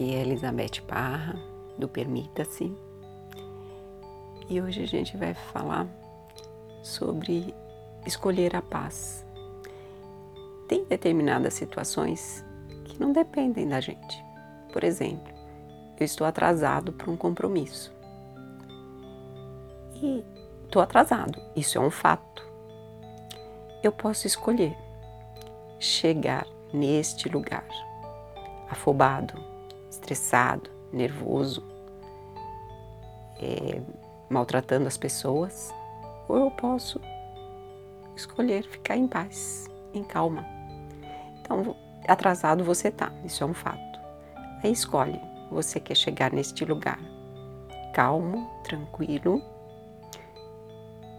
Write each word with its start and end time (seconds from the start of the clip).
Aqui 0.00 0.14
é 0.14 0.22
Elizabeth 0.22 0.80
Parra, 0.88 1.38
do 1.76 1.86
Permita-se. 1.86 2.74
E 4.48 4.58
hoje 4.58 4.82
a 4.82 4.86
gente 4.86 5.14
vai 5.14 5.34
falar 5.34 5.86
sobre 6.82 7.54
escolher 8.06 8.56
a 8.56 8.62
paz. 8.62 9.26
Tem 10.66 10.86
determinadas 10.86 11.52
situações 11.52 12.42
que 12.86 12.98
não 12.98 13.12
dependem 13.12 13.68
da 13.68 13.78
gente. 13.78 14.24
Por 14.72 14.84
exemplo, 14.84 15.34
eu 15.98 16.06
estou 16.06 16.26
atrasado 16.26 16.94
para 16.94 17.10
um 17.10 17.16
compromisso. 17.18 17.92
E 19.96 20.24
estou 20.64 20.80
atrasado, 20.80 21.38
isso 21.54 21.76
é 21.76 21.80
um 21.82 21.90
fato. 21.90 22.42
Eu 23.82 23.92
posso 23.92 24.26
escolher 24.26 24.74
chegar 25.78 26.46
neste 26.72 27.28
lugar 27.28 27.68
afobado, 28.70 29.49
estressado, 29.90 30.70
nervoso, 30.92 31.62
é, 33.40 33.80
maltratando 34.28 34.86
as 34.86 34.96
pessoas, 34.96 35.74
ou 36.28 36.36
eu 36.36 36.50
posso 36.52 37.00
escolher 38.14 38.62
ficar 38.62 38.96
em 38.96 39.08
paz, 39.08 39.66
em 39.92 40.04
calma. 40.04 40.46
Então, 41.40 41.76
atrasado 42.06 42.64
você 42.64 42.90
tá, 42.90 43.12
isso 43.24 43.42
é 43.42 43.46
um 43.46 43.54
fato. 43.54 44.00
Aí 44.62 44.72
escolhe, 44.72 45.20
você 45.50 45.80
quer 45.80 45.96
chegar 45.96 46.32
neste 46.32 46.64
lugar 46.64 46.98
calmo, 47.92 48.48
tranquilo 48.62 49.42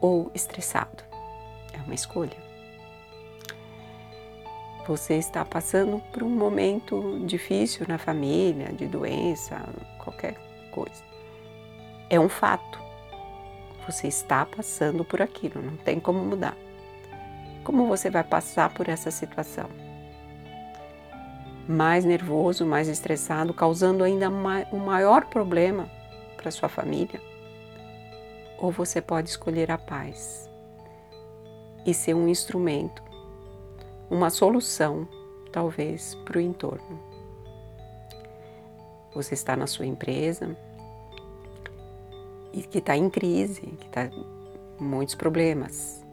ou 0.00 0.30
estressado. 0.34 1.04
É 1.72 1.78
uma 1.82 1.94
escolha 1.94 2.45
você 4.86 5.14
está 5.14 5.44
passando 5.44 6.00
por 6.12 6.22
um 6.22 6.30
momento 6.30 7.20
difícil 7.26 7.84
na 7.88 7.98
família, 7.98 8.72
de 8.72 8.86
doença, 8.86 9.60
qualquer 9.98 10.36
coisa. 10.70 11.02
É 12.08 12.20
um 12.20 12.28
fato. 12.28 12.78
Você 13.86 14.06
está 14.06 14.46
passando 14.46 15.04
por 15.04 15.20
aquilo, 15.20 15.60
não 15.60 15.76
tem 15.76 15.98
como 15.98 16.20
mudar. 16.20 16.56
Como 17.64 17.86
você 17.86 18.08
vai 18.08 18.22
passar 18.22 18.72
por 18.72 18.88
essa 18.88 19.10
situação? 19.10 19.68
Mais 21.68 22.04
nervoso, 22.04 22.64
mais 22.64 22.86
estressado, 22.86 23.52
causando 23.52 24.04
ainda 24.04 24.28
um 24.30 24.78
maior 24.78 25.24
problema 25.26 25.90
para 26.36 26.52
sua 26.52 26.68
família? 26.68 27.20
Ou 28.58 28.70
você 28.70 29.02
pode 29.02 29.30
escolher 29.30 29.70
a 29.70 29.78
paz 29.78 30.48
e 31.84 31.92
ser 31.92 32.14
um 32.14 32.28
instrumento 32.28 33.05
uma 34.10 34.30
solução, 34.30 35.08
talvez, 35.52 36.14
para 36.24 36.38
o 36.38 36.40
entorno. 36.40 37.00
Você 39.14 39.34
está 39.34 39.56
na 39.56 39.66
sua 39.66 39.86
empresa 39.86 40.56
e 42.52 42.62
que 42.62 42.78
está 42.78 42.96
em 42.96 43.10
crise, 43.10 43.62
que 43.62 43.86
está 43.86 44.10
muitos 44.78 45.14
problemas. 45.14 46.04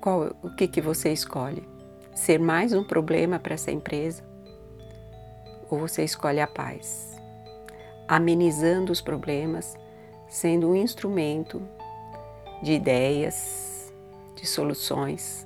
Qual, 0.00 0.34
o 0.42 0.50
que, 0.50 0.66
que 0.66 0.80
você 0.80 1.12
escolhe? 1.12 1.62
Ser 2.14 2.38
mais 2.38 2.72
um 2.72 2.82
problema 2.82 3.38
para 3.38 3.54
essa 3.54 3.70
empresa? 3.70 4.24
Ou 5.70 5.78
você 5.78 6.02
escolhe 6.04 6.40
a 6.40 6.46
paz? 6.46 7.16
Amenizando 8.08 8.90
os 8.90 9.00
problemas, 9.00 9.76
sendo 10.28 10.70
um 10.70 10.76
instrumento 10.76 11.62
de 12.62 12.72
ideias, 12.72 13.69
de 14.40 14.46
soluções. 14.46 15.44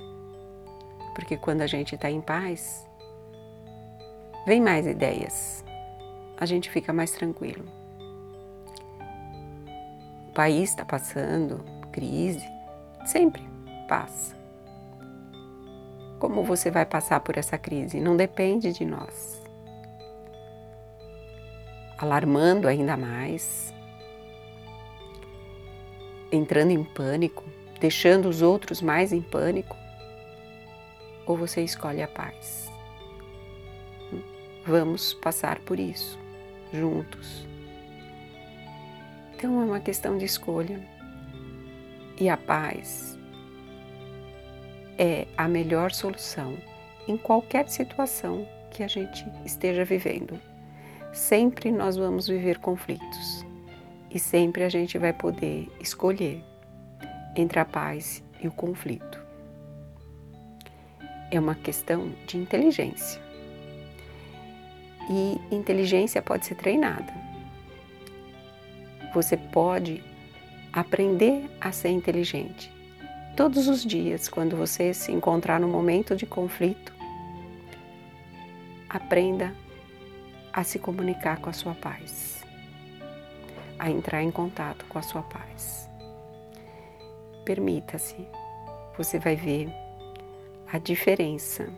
Porque 1.15 1.37
quando 1.37 1.63
a 1.63 1.67
gente 1.67 1.95
está 1.95 2.11
em 2.11 2.21
paz, 2.21 2.87
vem 4.47 4.61
mais 4.61 4.87
ideias, 4.87 5.65
a 6.37 6.47
gente 6.47 6.71
fica 6.71 6.93
mais 6.93 7.11
tranquilo. 7.11 7.65
O 10.29 10.33
país 10.33 10.71
está 10.71 10.85
passando 10.85 11.65
crise, 11.93 12.45
sempre 13.05 13.43
passa. 13.89 14.35
Como 16.19 16.43
você 16.43 16.71
vai 16.71 16.87
passar 16.87 17.21
por 17.21 17.37
essa 17.37 17.59
crise? 17.59 18.01
Não 18.01 18.17
depende 18.17 18.73
de 18.73 18.85
nós. 18.85 19.43
Alarmando 21.99 22.67
ainda 22.67 22.97
mais, 22.97 23.73
entrando 26.33 26.71
em 26.71 26.83
pânico, 26.83 27.45
deixando 27.81 28.29
os 28.29 28.43
outros 28.43 28.81
mais 28.81 29.13
em 29.13 29.23
pânico? 29.23 29.77
Ou 31.27 31.37
você 31.37 31.63
escolhe 31.63 32.03
a 32.03 32.09
paz? 32.09 32.71
Vamos 34.67 35.15
passar 35.15 35.59
por 35.61 35.79
isso 35.79 36.19
juntos. 36.75 37.47
Então 39.35 39.61
é 39.61 39.65
uma 39.65 39.81
questão 39.81 40.19
de 40.19 40.25
escolha. 40.25 40.81
E 42.19 42.29
a 42.29 42.37
paz 42.37 43.19
é 44.99 45.27
a 45.37 45.49
melhor 45.49 45.93
solução 45.93 46.57
em 47.09 47.17
qualquer 47.17 47.69
situação 47.69 48.49
que 48.71 48.83
a 48.83 48.89
gente 48.89 49.25
esteja 49.45 49.85
vivendo. 49.85 50.41
Sempre 51.13 51.71
nós 51.71 51.97
vamos 51.97 52.27
viver 52.27 52.59
conflitos 52.59 53.45
e 54.11 54.19
sempre 54.19 54.65
a 54.65 54.69
gente 54.69 54.99
vai 54.99 55.13
poder 55.13 55.69
escolher 55.81 56.43
entre 57.37 57.59
a 57.59 57.65
paz 57.65 58.23
e 58.41 58.49
o 58.49 58.53
conflito. 58.53 59.23
É 61.31 61.39
uma 61.39 61.55
questão 61.55 62.13
de 62.27 62.37
inteligência. 62.37 63.21
E 65.11 65.55
inteligência 65.55 66.23
pode 66.23 66.47
ser 66.47 66.55
treinada. 66.55 67.13
Você 69.13 69.37
pode 69.37 70.03
aprender 70.73 71.49
a 71.61 71.71
ser 71.73 71.91
inteligente. 71.91 72.73
Todos 73.37 73.69
os 73.69 73.85
dias, 73.85 74.29
quando 74.29 74.57
você 74.57 74.95
se 74.95 75.13
encontrar 75.13 75.59
no 75.61 75.69
momento 75.69 76.17
de 76.17 76.25
conflito, 76.25 76.93
aprenda 78.89 79.55
a 80.53 80.63
se 80.63 80.79
comunicar 80.79 81.41
com 81.41 81.51
a 81.51 81.53
sua 81.53 81.75
paz, 81.75 82.45
a 83.77 83.91
entrar 83.91 84.23
em 84.23 84.31
contato 84.31 84.85
com 84.87 84.99
a 84.99 85.03
sua 85.03 85.23
paz. 85.23 85.91
Permita-se, 87.45 88.27
você 88.97 89.19
vai 89.19 89.37
ver 89.37 89.69
a 90.73 90.79
diferença 90.79 91.69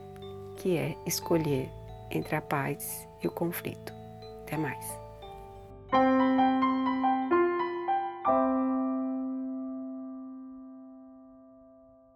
que 0.57 0.77
é 0.77 0.97
escolher 1.05 1.69
entre 2.11 2.37
a 2.37 2.41
paz 2.41 3.09
e 3.23 3.27
o 3.27 3.31
conflito. 3.31 3.93
Até 4.43 4.57
mais. 4.57 5.06